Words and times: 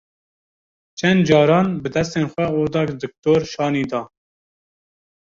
Çend 0.97 1.21
caran 1.29 1.67
bi 1.81 1.89
destên 1.95 2.25
xwe 2.31 2.45
oda 2.61 2.83
diktor 3.01 3.41
şanî 3.53 3.83
da. 3.91 4.01